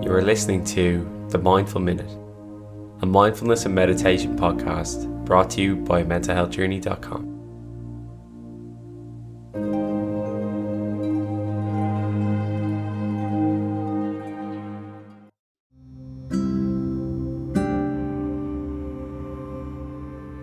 You 0.00 0.14
are 0.14 0.22
listening 0.22 0.64
to 0.66 1.26
The 1.30 1.38
Mindful 1.38 1.80
Minute, 1.80 2.10
a 3.02 3.06
mindfulness 3.06 3.66
and 3.66 3.74
meditation 3.74 4.38
podcast 4.38 5.24
brought 5.24 5.50
to 5.50 5.60
you 5.60 5.76
by 5.76 6.04
mentalhealthjourney.com. 6.04 7.34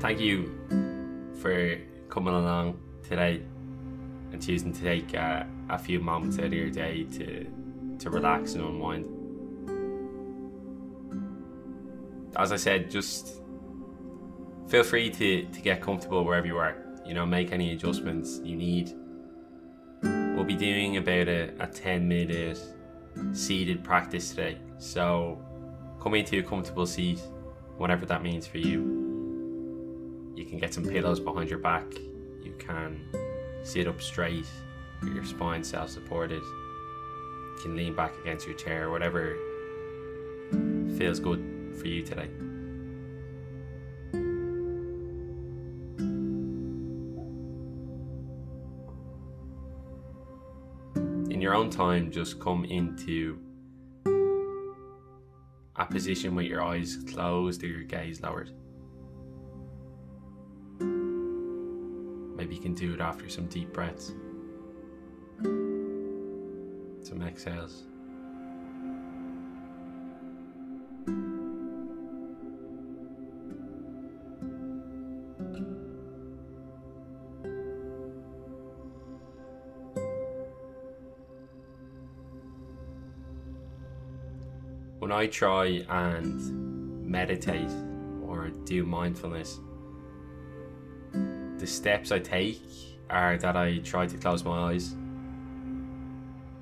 Thank 0.00 0.20
you 0.20 1.30
for 1.40 1.78
coming 2.10 2.34
along 2.34 2.78
today 3.04 3.42
and 4.32 4.44
choosing 4.44 4.72
to 4.72 4.82
take 4.82 5.14
uh, 5.14 5.44
a 5.70 5.78
few 5.78 6.00
moments 6.00 6.38
out 6.38 6.46
of 6.46 6.52
your 6.52 6.70
day 6.70 7.04
to 7.04 7.46
to 7.98 8.10
relax 8.10 8.52
and 8.54 8.62
unwind. 8.62 9.15
As 12.38 12.52
I 12.52 12.56
said, 12.56 12.90
just 12.90 13.40
feel 14.68 14.82
free 14.82 15.10
to, 15.10 15.46
to 15.46 15.60
get 15.60 15.80
comfortable 15.80 16.24
wherever 16.24 16.46
you 16.46 16.58
are. 16.58 16.76
You 17.06 17.14
know, 17.14 17.24
make 17.24 17.52
any 17.52 17.72
adjustments 17.72 18.40
you 18.44 18.56
need. 18.56 18.92
We'll 20.02 20.44
be 20.44 20.56
doing 20.56 20.98
about 20.98 21.28
a, 21.28 21.54
a 21.60 21.66
10 21.66 22.06
minute 22.06 22.58
seated 23.32 23.82
practice 23.82 24.30
today. 24.30 24.58
So 24.78 25.42
come 26.00 26.14
into 26.14 26.38
a 26.38 26.42
comfortable 26.42 26.86
seat, 26.86 27.20
whatever 27.78 28.04
that 28.06 28.22
means 28.22 28.46
for 28.46 28.58
you. 28.58 30.32
You 30.36 30.44
can 30.44 30.58
get 30.58 30.74
some 30.74 30.84
pillows 30.84 31.20
behind 31.20 31.48
your 31.48 31.60
back. 31.60 31.86
You 32.42 32.54
can 32.58 33.00
sit 33.62 33.88
up 33.88 34.02
straight, 34.02 34.46
with 35.00 35.14
your 35.14 35.24
spine 35.24 35.64
self 35.64 35.88
supported. 35.88 36.42
You 36.42 37.58
can 37.62 37.76
lean 37.76 37.94
back 37.94 38.12
against 38.20 38.46
your 38.46 38.56
chair, 38.56 38.90
whatever 38.90 39.36
feels 40.98 41.18
good 41.18 41.55
for 41.76 41.88
you 41.88 42.02
today. 42.02 42.28
In 51.30 51.40
your 51.40 51.54
own 51.54 51.70
time, 51.70 52.10
just 52.10 52.40
come 52.40 52.64
into 52.64 53.38
a 55.76 55.84
position 55.84 56.34
with 56.34 56.46
your 56.46 56.62
eyes 56.62 56.96
closed 57.12 57.62
or 57.62 57.66
your 57.66 57.82
gaze 57.82 58.22
lowered. 58.22 58.50
Maybe 62.36 62.54
you 62.54 62.62
can 62.62 62.74
do 62.74 62.94
it 62.94 63.00
after 63.00 63.28
some 63.28 63.46
deep 63.46 63.72
breaths, 63.72 64.14
some 67.02 67.22
exhales. 67.22 67.84
I 85.26 85.28
try 85.28 85.84
and 85.88 87.04
meditate 87.04 87.72
or 88.28 88.50
do 88.64 88.86
mindfulness, 88.86 89.58
the 91.58 91.66
steps 91.66 92.12
I 92.12 92.20
take 92.20 92.62
are 93.10 93.36
that 93.38 93.56
I 93.56 93.78
try 93.78 94.06
to 94.06 94.16
close 94.18 94.44
my 94.44 94.70
eyes. 94.70 94.94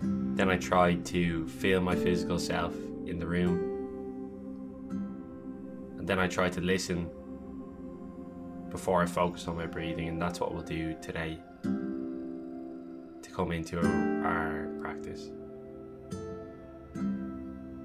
Then 0.00 0.48
I 0.48 0.58
try 0.58 0.94
to 0.94 1.48
feel 1.48 1.80
my 1.80 1.96
physical 1.96 2.38
self 2.38 2.76
in 3.04 3.18
the 3.18 3.26
room. 3.26 3.58
And 5.98 6.06
then 6.06 6.20
I 6.20 6.28
try 6.28 6.48
to 6.48 6.60
listen 6.60 7.10
before 8.70 9.02
I 9.02 9.06
focus 9.06 9.48
on 9.48 9.56
my 9.56 9.66
breathing, 9.66 10.06
and 10.06 10.22
that's 10.22 10.38
what 10.38 10.54
we'll 10.54 10.62
do 10.62 10.94
today 11.02 11.36
to 11.64 13.30
come 13.32 13.50
into 13.50 13.80
our 14.24 14.68
practice. 14.80 15.32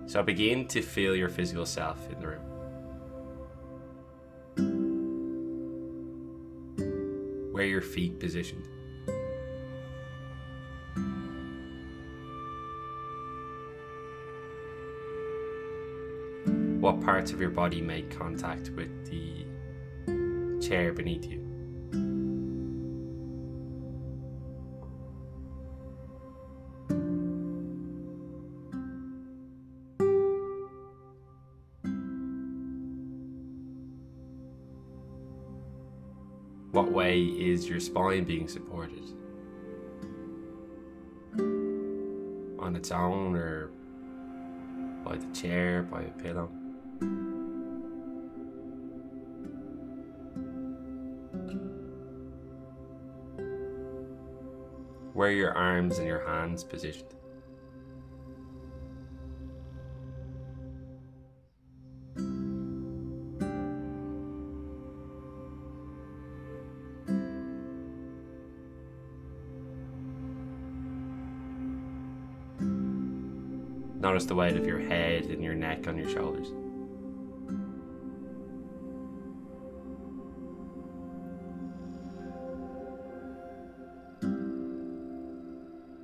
So 0.07 0.23
begin 0.23 0.67
to 0.69 0.81
feel 0.81 1.15
your 1.17 1.27
physical 1.27 1.65
self 1.65 1.99
in 2.09 2.19
the 2.19 2.27
room. 2.27 2.43
Where 7.51 7.65
your 7.65 7.81
feet 7.81 8.17
positioned? 8.17 8.65
What 16.81 17.01
parts 17.01 17.33
of 17.33 17.41
your 17.41 17.49
body 17.49 17.81
make 17.81 18.09
contact 18.17 18.69
with 18.69 18.89
the 19.09 19.45
chair 20.65 20.93
beneath 20.93 21.25
you? 21.25 21.46
What 36.77 36.91
way 36.91 37.23
is 37.23 37.67
your 37.67 37.79
spine 37.79 38.23
being 38.23 38.47
supported? 38.47 39.01
On 42.59 42.75
its 42.75 42.91
own 42.91 43.35
or 43.35 43.71
by 45.03 45.15
the 45.17 45.25
chair, 45.33 45.81
by 45.81 46.03
a 46.03 46.11
pillow? 46.21 46.51
Where 55.13 55.29
are 55.29 55.31
your 55.31 55.53
arms 55.53 55.97
and 55.97 56.07
your 56.07 56.27
hands 56.27 56.63
positioned? 56.63 57.15
Notice 74.17 74.29
the 74.29 74.33
weight 74.33 74.57
of 74.57 74.65
your 74.65 74.79
head 74.79 75.25
and 75.25 75.43
your 75.43 75.53
neck 75.53 75.87
on 75.87 75.95
your 75.95 76.09
shoulders. 76.09 76.47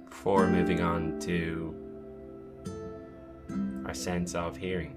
Before 0.08 0.46
moving 0.46 0.80
on 0.82 1.20
to 1.22 1.76
our 3.88 3.96
sense 3.96 4.36
of 4.36 4.58
hearing. 4.58 4.94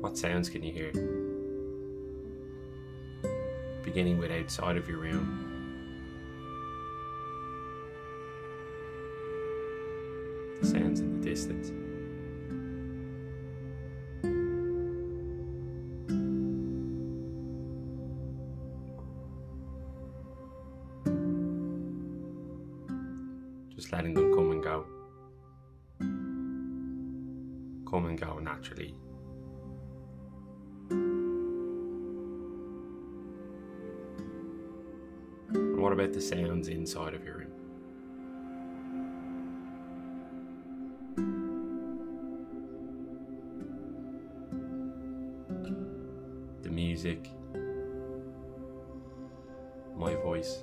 What 0.00 0.16
sounds 0.16 0.48
can 0.48 0.62
you 0.62 0.72
hear? 0.72 0.92
Beginning 3.82 4.18
with 4.18 4.30
outside 4.30 4.76
of 4.76 4.88
your 4.88 4.98
room. 4.98 5.59
Sounds 10.66 11.00
in 11.00 11.20
the 11.20 11.26
distance. 11.28 11.72
Just 23.74 23.92
letting 23.92 24.14
them 24.14 24.34
come 24.34 24.50
and 24.50 24.62
go. 24.62 24.86
Come 27.90 28.06
and 28.06 28.20
go 28.20 28.38
naturally. 28.38 28.94
What 35.80 35.92
about 35.94 36.12
the 36.12 36.20
sounds 36.20 36.68
inside 36.68 37.14
of 37.14 37.24
your 37.24 37.38
room? 37.38 37.59
Music, 47.02 47.30
my 49.96 50.14
voice. 50.16 50.62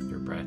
Your 0.00 0.18
breath. 0.18 0.46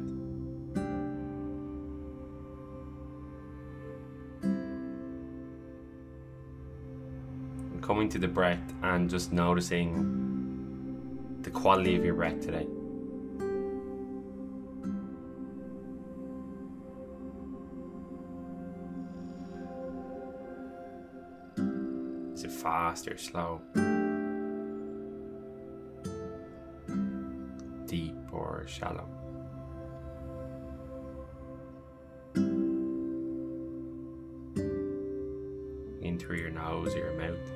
Coming 7.81 8.09
to 8.09 8.19
the 8.19 8.27
breath 8.27 8.59
and 8.83 9.09
just 9.09 9.31
noticing 9.31 9.93
the 11.43 11.49
quality 11.49 11.95
of 11.95 12.03
your 12.03 12.15
breath 12.15 12.41
today. 12.41 12.67
Fast 22.89 23.07
or 23.07 23.17
slow? 23.17 23.61
Deep 27.85 28.15
or 28.31 28.65
shallow? 28.67 29.07
In 36.01 36.17
through 36.19 36.37
your 36.37 36.49
nose 36.49 36.95
or 36.95 36.99
your 36.99 37.13
mouth. 37.13 37.51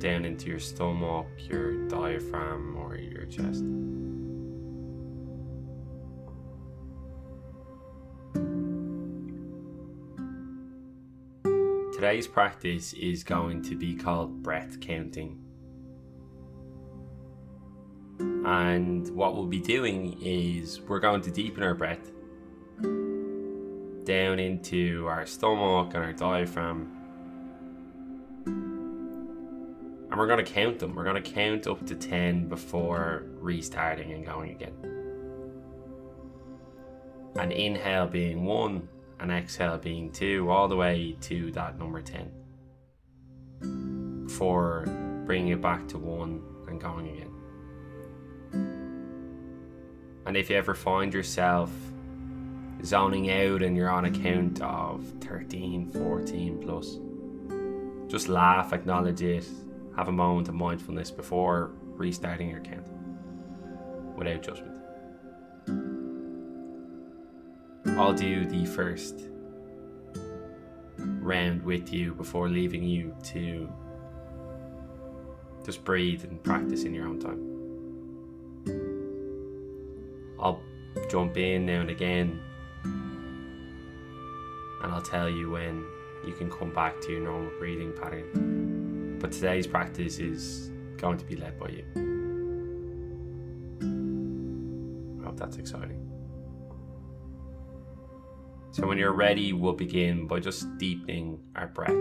Down 0.00 0.24
into 0.24 0.48
your 0.48 0.58
stomach, 0.58 1.26
your 1.50 1.86
diaphragm, 1.88 2.76
or 2.78 2.96
your 2.96 3.26
chest. 3.26 3.64
Today's 12.16 12.28
practice 12.28 12.94
is 12.94 13.22
going 13.22 13.60
to 13.64 13.76
be 13.76 13.94
called 13.94 14.42
breath 14.42 14.80
counting. 14.80 15.38
And 18.18 19.06
what 19.14 19.34
we'll 19.34 19.44
be 19.44 19.60
doing 19.60 20.16
is 20.22 20.80
we're 20.80 20.98
going 20.98 21.20
to 21.20 21.30
deepen 21.30 21.62
our 21.62 21.74
breath 21.74 22.10
down 24.06 24.38
into 24.38 25.04
our 25.06 25.26
stomach 25.26 25.92
and 25.92 26.02
our 26.02 26.14
diaphragm. 26.14 26.90
And 28.46 30.16
we're 30.16 30.26
going 30.26 30.42
to 30.42 30.50
count 30.50 30.78
them. 30.78 30.94
We're 30.94 31.04
going 31.04 31.22
to 31.22 31.30
count 31.30 31.66
up 31.66 31.84
to 31.84 31.94
10 31.94 32.48
before 32.48 33.26
restarting 33.34 34.14
and 34.14 34.24
going 34.24 34.52
again. 34.52 34.72
And 37.38 37.52
inhale 37.52 38.06
being 38.06 38.46
one, 38.46 38.88
and 39.20 39.30
exhale 39.32 39.78
being 39.78 40.10
two, 40.12 40.50
all 40.50 40.68
the 40.68 40.76
way 40.76 41.16
to 41.22 41.50
that 41.52 41.78
number 41.78 42.02
10. 42.02 42.30
for 44.28 44.84
bringing 45.24 45.52
it 45.52 45.60
back 45.60 45.88
to 45.88 45.98
one 45.98 46.42
and 46.68 46.80
going 46.80 47.08
again. 47.08 47.32
And 50.26 50.36
if 50.36 50.50
you 50.50 50.56
ever 50.56 50.74
find 50.74 51.14
yourself 51.14 51.70
zoning 52.84 53.30
out 53.30 53.62
and 53.62 53.76
you're 53.76 53.88
on 53.88 54.04
a 54.04 54.10
count 54.10 54.60
of 54.60 55.04
13, 55.20 55.88
14 55.90 56.58
plus, 56.58 56.98
just 58.10 58.28
laugh, 58.28 58.72
acknowledge 58.72 59.22
it, 59.22 59.46
have 59.96 60.08
a 60.08 60.12
moment 60.12 60.48
of 60.48 60.54
mindfulness 60.54 61.10
before 61.10 61.72
restarting 61.94 62.50
your 62.50 62.60
count 62.60 62.86
without 64.16 64.42
judgment. 64.42 64.75
I'll 67.88 68.12
do 68.12 68.44
the 68.44 68.66
first 68.66 69.20
round 70.98 71.62
with 71.62 71.92
you 71.92 72.14
before 72.14 72.48
leaving 72.48 72.82
you 72.82 73.14
to 73.24 73.68
just 75.64 75.84
breathe 75.84 76.24
and 76.24 76.42
practice 76.42 76.84
in 76.84 76.94
your 76.94 77.06
own 77.06 77.18
time. 77.18 77.42
I'll 80.38 80.60
jump 81.10 81.36
in 81.36 81.66
now 81.66 81.80
and 81.80 81.90
again 81.90 82.40
and 84.82 84.92
I'll 84.92 85.02
tell 85.02 85.28
you 85.28 85.50
when 85.50 85.84
you 86.26 86.32
can 86.32 86.50
come 86.50 86.72
back 86.72 87.00
to 87.02 87.12
your 87.12 87.22
normal 87.22 87.50
breathing 87.58 87.92
pattern. 88.00 89.18
But 89.20 89.32
today's 89.32 89.66
practice 89.66 90.18
is 90.18 90.70
going 90.96 91.18
to 91.18 91.24
be 91.24 91.36
led 91.36 91.58
by 91.58 91.68
you. 91.70 91.84
I 95.20 95.24
hope 95.24 95.36
that's 95.36 95.56
exciting. 95.56 96.05
So 98.72 98.86
when 98.86 98.98
you're 98.98 99.12
ready, 99.12 99.52
we'll 99.52 99.72
begin 99.72 100.26
by 100.26 100.40
just 100.40 100.76
deepening 100.78 101.40
our 101.54 101.68
breath. 101.68 101.94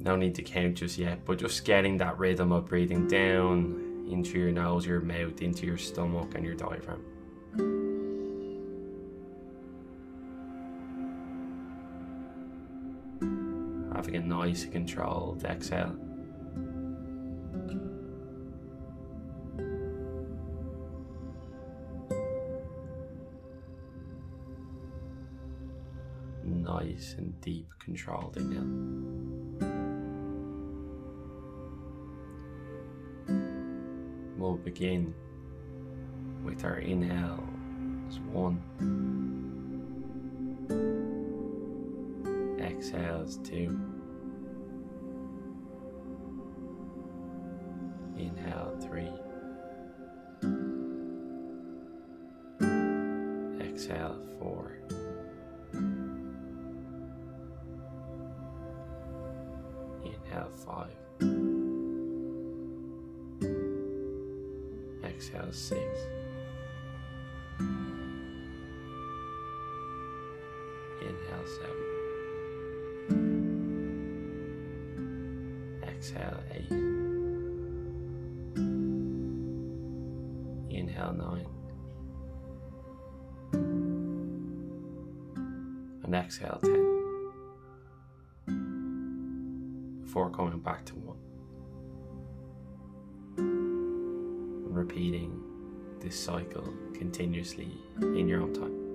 No 0.00 0.14
need 0.16 0.34
to 0.36 0.42
count 0.42 0.76
just 0.76 0.98
yet, 0.98 1.24
but 1.24 1.38
just 1.38 1.64
getting 1.64 1.96
that 1.98 2.18
rhythm 2.18 2.52
of 2.52 2.66
breathing 2.66 3.08
down 3.08 4.06
into 4.10 4.38
your 4.38 4.52
nose, 4.52 4.86
your 4.86 5.00
mouth, 5.00 5.42
into 5.42 5.66
your 5.66 5.76
stomach, 5.76 6.34
and 6.34 6.44
your 6.44 6.54
diaphragm. 6.54 7.04
Having 13.94 14.16
a 14.16 14.20
nice 14.20 14.64
controlled 14.64 15.44
exhale. 15.44 15.96
Nice 26.68 27.14
and 27.16 27.40
deep 27.40 27.66
controlled 27.78 28.36
inhale. 28.36 28.60
We'll 34.36 34.56
begin 34.56 35.14
with 36.44 36.64
our 36.64 36.78
inhale 36.78 37.42
as 38.08 38.18
one, 38.20 38.60
exhale 42.60 43.22
as 43.24 43.38
two, 43.38 43.80
inhale 48.18 48.76
three, 48.82 49.10
exhale 53.66 54.20
four. 54.38 54.78
Exhale 65.28 65.52
six. 65.52 65.82
Inhale 71.02 71.46
seven. 71.58 71.84
Um, 74.96 75.82
exhale 75.86 76.40
eight. 76.54 76.72
Inhale 80.70 81.12
nine. 81.12 81.48
And 86.04 86.14
exhale 86.14 86.60
ten. 86.64 86.88
before 90.00 90.30
coming 90.30 90.58
back 90.60 90.86
to 90.86 90.94
one. 90.94 91.17
Repeating 94.88 95.42
this 96.00 96.18
cycle 96.18 96.72
continuously 96.94 97.70
in 98.00 98.26
your 98.26 98.40
own 98.40 98.54
time. 98.54 98.87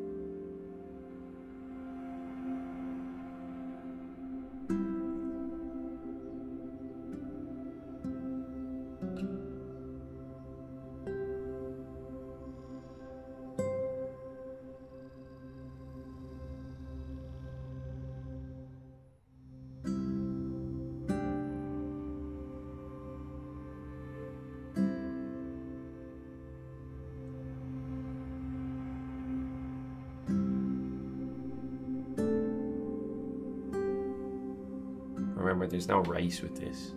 Remember, 35.63 35.77
there's 35.77 35.87
no 35.87 35.99
race 36.11 36.41
with 36.41 36.59
this. 36.59 36.91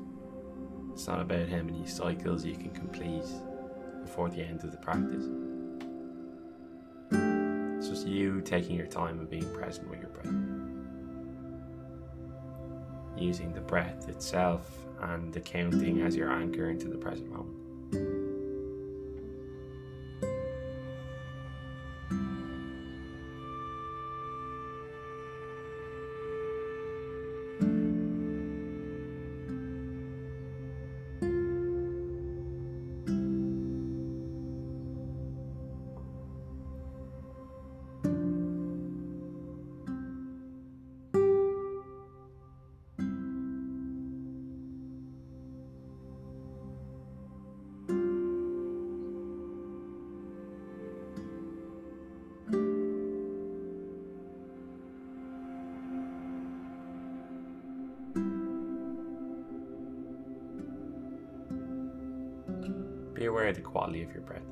It's 0.92 1.06
not 1.06 1.20
about 1.20 1.48
how 1.48 1.62
many 1.62 1.86
cycles 1.86 2.44
you 2.44 2.56
can 2.56 2.70
complete 2.70 3.22
before 4.02 4.28
the 4.28 4.42
end 4.42 4.64
of 4.64 4.72
the 4.72 4.76
practice. 4.78 5.24
It's 7.78 7.88
just 7.88 8.08
you 8.08 8.40
taking 8.40 8.74
your 8.74 8.88
time 8.88 9.20
and 9.20 9.30
being 9.30 9.48
present 9.54 9.88
with 9.88 10.00
your 10.00 10.08
breath. 10.08 10.34
Using 13.16 13.52
the 13.52 13.60
breath 13.60 14.08
itself 14.08 14.68
and 15.00 15.32
the 15.32 15.40
counting 15.40 16.02
as 16.02 16.16
your 16.16 16.32
anchor 16.32 16.68
into 16.68 16.88
the 16.88 16.98
present 16.98 17.30
moment. 17.30 17.65
Aware 63.36 63.48
of 63.48 63.54
the 63.54 63.60
quality 63.60 64.02
of 64.02 64.10
your 64.14 64.22
breath. 64.22 64.50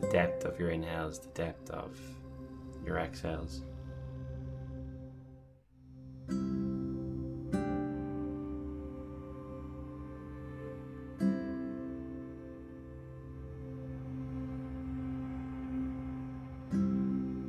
The 0.00 0.08
depth 0.08 0.44
of 0.44 0.58
your 0.58 0.70
inhales, 0.70 1.20
the 1.20 1.28
depth 1.28 1.70
of 1.70 1.96
your 2.84 2.98
exhales. 2.98 3.62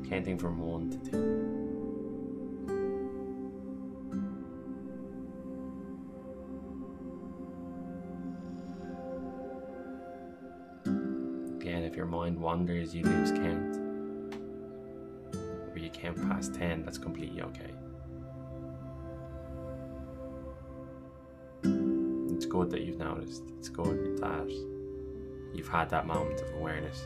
Counting 0.07 0.37
from 0.37 0.59
one 0.59 0.91
to 0.91 1.09
two. 1.09 1.44
Wanders, 12.65 12.95
you 12.95 13.03
lose 13.03 13.31
count. 13.31 13.77
Or 15.71 15.77
you 15.77 15.89
count 15.91 16.17
past 16.27 16.55
10, 16.55 16.83
that's 16.83 16.97
completely 16.97 17.43
okay. 17.43 17.71
It's 22.33 22.47
good 22.47 22.71
that 22.71 22.81
you've 22.81 22.97
noticed. 22.97 23.43
It's 23.59 23.69
good 23.69 24.17
that 24.17 24.49
you've 25.53 25.67
had 25.67 25.91
that 25.91 26.07
moment 26.07 26.41
of 26.41 26.55
awareness. 26.55 27.05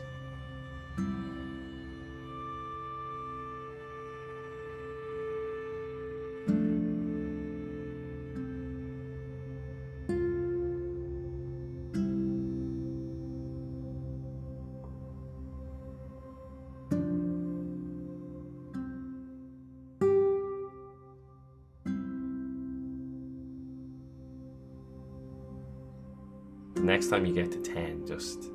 Next 26.82 27.08
time 27.08 27.26
you 27.26 27.34
get 27.34 27.50
to 27.52 27.60
10, 27.60 28.06
just 28.06 28.50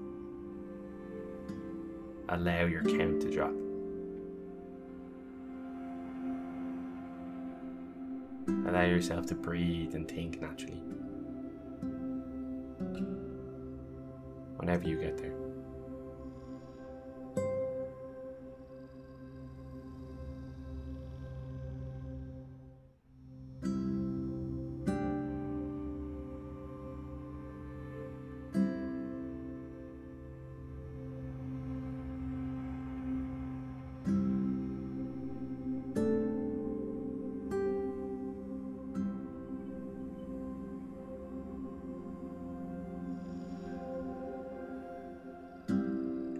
allow 2.30 2.66
your 2.66 2.84
count 2.84 3.22
to 3.22 3.32
drop. 3.32 3.54
Allow 8.68 8.84
yourself 8.84 9.26
to 9.28 9.36
breathe 9.36 9.96
and 9.96 10.08
think 10.08 10.42
naturally. 10.42 10.82
Whenever 14.58 14.88
you 14.88 14.98
get 14.98 15.18
there. 15.18 15.45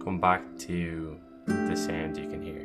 Come 0.06 0.20
back 0.20 0.56
to 0.58 1.18
the 1.46 1.74
sound 1.74 2.16
you 2.16 2.28
can 2.28 2.40
hear. 2.40 2.62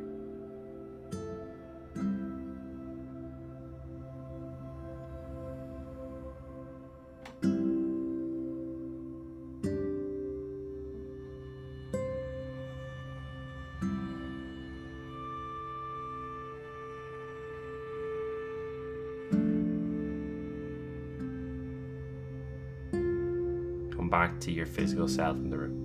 Come 23.95 24.09
back 24.11 24.39
to 24.41 24.51
your 24.51 24.67
physical 24.67 25.07
self 25.07 25.37
in 25.37 25.49
the 25.49 25.57
room. 25.57 25.80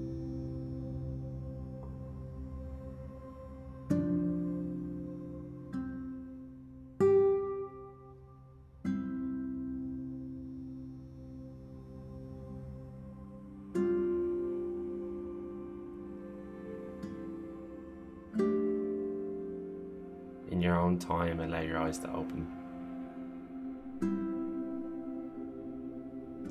In 20.51 20.63
your 20.63 20.79
own 20.79 20.99
time, 20.99 21.41
allow 21.41 21.61
your 21.61 21.79
eyes 21.79 21.99
to 21.99 22.13
open. 22.13 22.47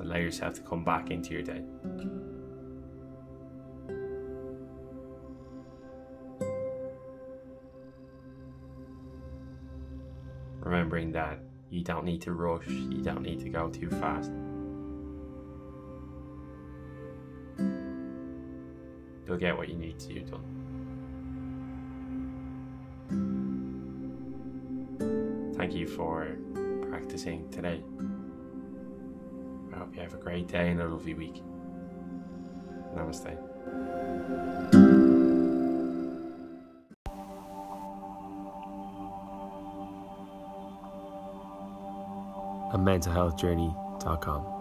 Allow 0.00 0.16
yourself 0.16 0.54
to 0.54 0.60
come 0.60 0.84
back 0.84 1.10
into 1.10 1.32
your 1.32 1.42
day. 1.42 1.62
Remembering 10.60 11.12
that 11.12 11.38
you 11.70 11.82
don't 11.82 12.04
need 12.04 12.20
to 12.22 12.32
rush, 12.32 12.66
you 12.66 13.02
don't 13.02 13.22
need 13.22 13.40
to 13.40 13.48
go 13.48 13.68
too 13.68 13.88
fast. 13.88 14.30
You'll 19.26 19.38
get 19.38 19.56
what 19.56 19.68
you 19.68 19.76
need 19.76 19.98
to 20.00 20.08
do 20.08 20.20
done. 20.20 20.65
Thank 25.66 25.78
you 25.78 25.88
for 25.88 26.28
practicing 26.90 27.50
today. 27.50 27.82
I 29.74 29.78
hope 29.78 29.96
you 29.96 30.00
have 30.00 30.14
a 30.14 30.16
great 30.16 30.46
day 30.46 30.70
and 30.70 30.80
a 30.80 30.86
lovely 30.86 31.14
week. 31.14 31.42
Namaste. 32.94 33.36
A 42.72 42.78
mentalhealthjourney.com. 42.78 44.55